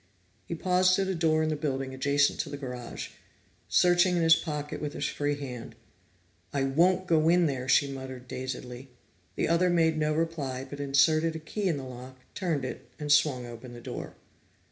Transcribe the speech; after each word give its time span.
He 0.47 0.55
paused 0.55 0.97
at 0.97 1.05
a 1.07 1.13
door 1.13 1.43
in 1.43 1.49
the 1.49 1.55
building 1.55 1.93
adjacent 1.93 2.39
to 2.39 2.49
the 2.49 2.57
garage, 2.57 3.09
searching 3.69 4.17
in 4.17 4.23
his 4.23 4.35
pocket 4.35 4.81
with 4.81 4.93
his 4.93 5.05
free 5.05 5.39
hand. 5.39 5.75
"I 6.51 6.63
won't 6.63 7.05
go 7.05 7.29
in 7.29 7.45
there!" 7.45 7.69
she 7.69 7.87
muttered 7.87 8.27
dazedly. 8.27 8.89
The 9.35 9.47
other 9.47 9.69
made 9.69 9.99
no 9.99 10.11
reply, 10.15 10.65
but 10.67 10.79
inserted 10.79 11.35
a 11.35 11.39
key 11.39 11.67
in 11.67 11.77
the 11.77 11.83
lock, 11.83 12.17
turned 12.33 12.65
it, 12.65 12.89
and 12.97 13.11
swung 13.11 13.45
open 13.45 13.73
the 13.73 13.79
door. 13.79 14.15